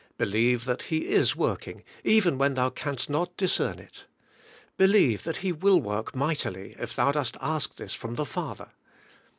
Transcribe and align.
Believe 0.17 0.65
that 0.65 0.81
He 0.89 1.09
is 1.09 1.35
work 1.35 1.67
ing, 1.67 1.83
even 2.03 2.39
when 2.39 2.55
thou 2.55 2.71
canst 2.71 3.07
not 3.07 3.37
discern 3.37 3.77
it. 3.77 4.05
Believe 4.75 5.21
that 5.25 5.37
He 5.45 5.51
will 5.51 5.79
work 5.79 6.15
mightily 6.15 6.75
if 6.79 6.95
thou 6.95 7.11
dost 7.11 7.37
ask 7.39 7.75
this 7.75 7.93
from 7.93 8.15
the 8.15 8.25
Father. 8.25 8.69